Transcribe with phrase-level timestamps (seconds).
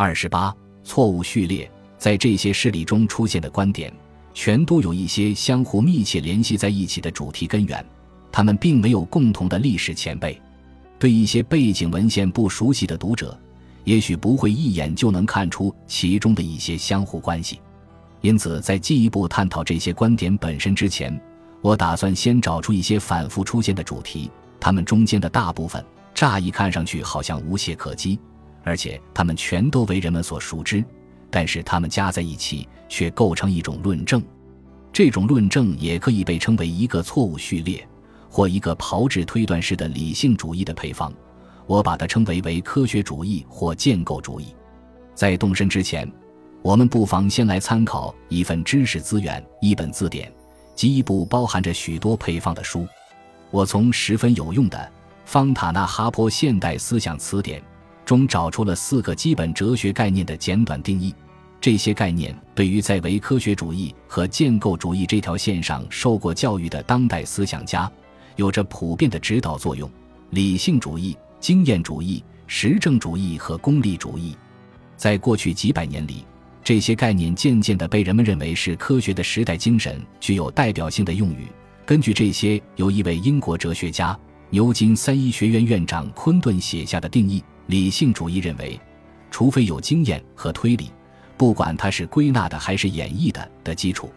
[0.00, 0.54] 二十八，
[0.84, 3.92] 错误序列，在这些事例中出现的观点，
[4.32, 7.84] 全都有一些相互密切联系在一起的主题根源，
[8.30, 10.40] 他们并没有共同的历史前辈。
[11.00, 13.36] 对一些背景文献不熟悉的读者，
[13.82, 17.60] 也许不会一眼就能看出其中的一些相互关系。
[18.20, 21.20] 因此，在进一步探讨这些观点本身之前，
[21.60, 24.30] 我打算先找出一些反复出现的主题，
[24.60, 25.84] 它们中间的大部分
[26.14, 28.16] 乍一看上去好像无懈可击，
[28.62, 30.84] 而且它们全都为人们所熟知，
[31.30, 34.22] 但是它们加在一起却构成一种论证。
[34.92, 37.86] 这种论证也可以被称为一个错误序列。
[38.30, 41.10] 或一个炮制推断式的理性主义的配方，
[41.66, 44.54] 我把它称为为科学主义或建构主义。
[45.14, 46.06] 在动身之前，
[46.60, 50.30] 我们不妨先来参考一份知识资源——一本字典
[50.74, 52.86] 及一部包含着许多配方的书。
[53.50, 54.92] 我从十分有用的
[55.24, 57.62] 方塔纳哈坡现代思想词典
[58.08, 61.14] 中找出了四个基本哲学概念的简短定义。
[61.60, 67.90] 这些概念对于在唯科学主义和建构主义这条线上受过教育的当代思想家。
[68.36, 69.90] 有着普遍的指导作用。
[70.30, 74.34] 理性主义、经验主义、实证主义和功利主义，
[74.96, 76.24] 在过去几百年里，
[76.64, 81.48] 这些概念渐渐地被人们认为是科学的时代精神具有代表性的用语。
[81.84, 88.80] 根据这些由一位英国哲学家、牛津三一学院院长昆顿写下的定义，理性主义认为，
[89.30, 90.90] 除非有经验和推理，
[91.36, 94.10] 不管它是归纳的还是演绎的的基础，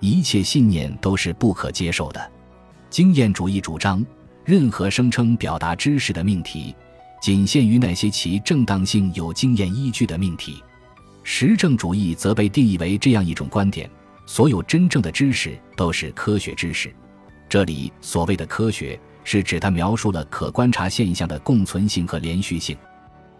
[0.00, 2.32] 一切信念都是不可接受的。
[2.88, 4.04] 经验主义主张，
[4.42, 6.74] 任何声称表达知识的命题，
[7.20, 10.62] 仅限于那些其正当性有经验依据的命题。
[11.22, 13.88] 实证主义则被定义为这样一种观点：
[14.24, 16.90] 所有真正的知识都是科学知识。
[17.50, 22.76] 这里所谓的科学，是指它描述了可观察现象的共存性和连续性。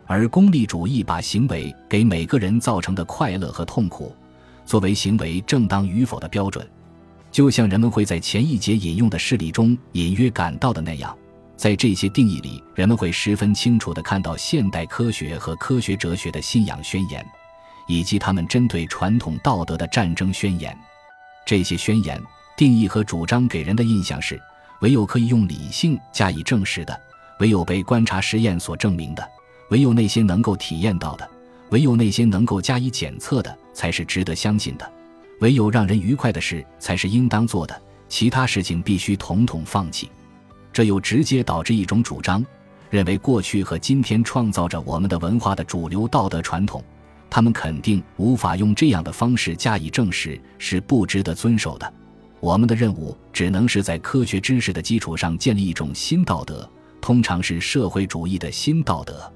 [0.06, 4.14] 而功利主义把行为给每个人造成的快乐和痛苦，
[4.64, 6.66] 作为行为正当与否的标准。
[7.30, 11.14] 就像人们会在前一节引用的事例中隐约感到的那样，
[11.56, 17.22] 在这些定义里，人们会十分清楚地看到现代科学和科学哲学的信仰宣言，
[17.86, 20.74] 以及他们针对传统道德的战争宣言。
[21.44, 22.18] 这些宣言、
[22.56, 24.40] 定义和主张给人的印象是：
[24.80, 27.00] 唯有可以用理性加以证实的，
[27.40, 29.28] 唯有被观察实验所证明的，
[29.70, 31.28] 唯有那些能够体验到的，
[31.70, 34.92] 唯有那些能够加以检测的，才是值得相信的。
[35.40, 40.10] 唯有让人愉快的事才是应当做的，其他事情必须统统放弃。
[40.72, 42.44] 这又直接导致一种主张，
[42.88, 46.82] 认为过去和今天创造着我们的文化的主流道德传统，
[47.28, 51.92] 他们肯定无法用这样的方式加以证实，是不值得遵守的。
[52.40, 56.68] 我们的任务只能是在科学知识的基础上建立一种新道德，
[57.00, 59.32] 通常是社会主义的新道德。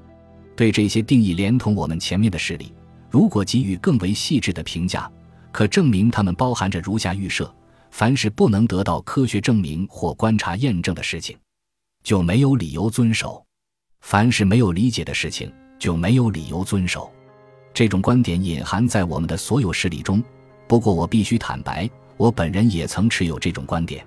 [0.54, 2.72] 对这些定义，连同我们前面的事例，
[3.10, 5.10] 如果给予更为细致的评价。
[5.50, 7.54] 可证明它们包含着如下预设：
[7.90, 11.36] 凡是不能得到科学证明或观察验证的事情，
[12.02, 13.44] 就没有理由遵守；
[14.00, 17.12] 凡是没有理解的事情，就没有理由遵守。
[17.74, 20.22] 这种观点隐含在我们的所有事例中。
[20.66, 21.86] 不过，我必须坦白，
[22.16, 24.04] 我本人也曾持有这种观点，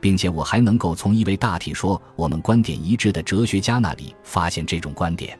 [0.00, 5.38] 并且我还能够从一位大体说我们观点一致的哲学家那里发现这种观点。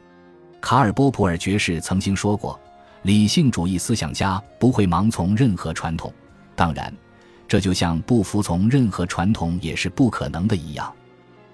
[0.59, 2.59] 卡尔·波普尔爵士曾经说过。
[3.03, 6.11] 理性主义思想家不会盲从任何传统，
[6.57, 6.93] 当然，
[7.47, 10.91] 这就像不服从任何传统也是不可能的一样。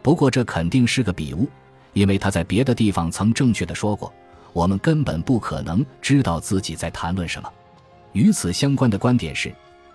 [0.02, 1.48] 不过，这肯定是个比误，
[1.92, 4.12] 因为他在别的地方曾正确的说过
[4.52, 7.48] ：“我们根本不可能知道自己在谈论什么。”
[8.14, 9.54] 与此相关的观点是，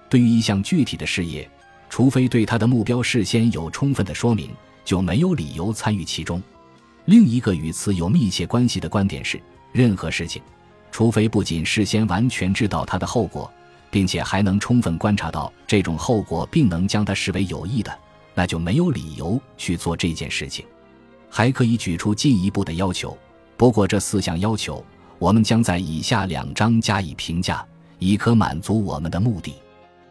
[0.08, 1.48] 对于一项具体的事业，
[1.88, 4.50] 除非对他的目标事先有充分的说明，
[4.84, 6.42] 就没有理由参与其中。
[7.04, 9.41] 另一个与此有密切关系的观点是，
[9.72, 10.42] 任何事情。
[10.91, 13.50] 除非不仅事先完全知道它的后果，
[13.91, 17.98] 并且还能充分观察到这种后果，并能将它视为有益的，
[18.34, 20.64] 那就没有理由去做这件事情。
[21.28, 23.16] 还可以举出进一步的要求，
[23.58, 24.82] 不过这四项要求，
[25.18, 27.65] 我们将在以下两章加以评价，
[27.98, 29.54] 以可满足我们的目的。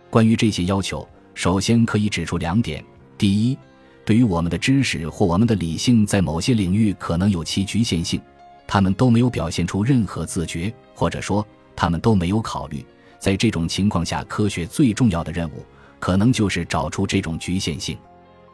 [0.10, 2.84] 关于这些要求，首先可以指出两点：
[3.18, 3.58] 第一，
[4.06, 8.22] 对于我们的知识或我们的理性，在某些领域可能有其局限性。
[8.66, 11.46] 他们都没有表现出任何自觉，或者说，
[11.76, 12.86] 他们都没有考虑。
[13.20, 15.66] 在这种情况下，科学最重要的任务，
[16.00, 17.98] 可能就是找出这种局限性。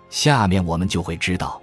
[0.10, 1.62] 下面我们就会知道，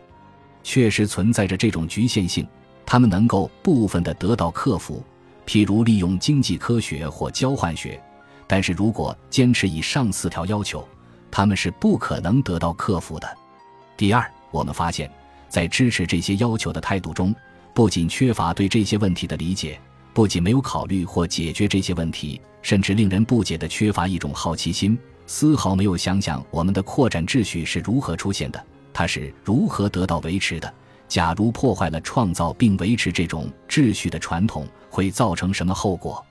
[0.62, 2.46] 确实存在着这种局限性，
[2.84, 5.02] 他们能够部分的得到克服，
[5.46, 8.02] 譬如利用经济科学或交换学。
[8.50, 10.84] 但是如果坚持以上四条要求，
[11.30, 13.38] 他们是不可能得到克服的。
[13.96, 15.08] 第二，我们发现，
[15.48, 17.32] 在支持这些要求的态度中。
[17.72, 19.80] 不仅缺乏对这些问题的理解，
[20.12, 24.98] 不仅没有考虑或解决这些问题，甚至令人不解的缺乏一种好奇心，
[25.28, 28.60] 丝毫没有想想我们的扩展秩序是如何出现的，
[28.92, 30.74] 它是如何得到维持的。
[31.06, 36.26] 假如破坏了创造并维持这种秩序的传统，会造成什么后果？